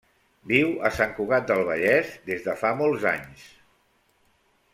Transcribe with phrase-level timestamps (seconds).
[0.51, 3.45] Viu a Sant Cugat del Vallès des de fa molts a anys.